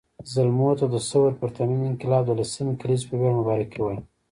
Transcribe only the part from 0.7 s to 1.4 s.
ته د ثور